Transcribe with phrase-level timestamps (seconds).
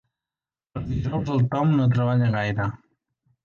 [0.79, 2.69] Els dijous el Tom no treballa gaire.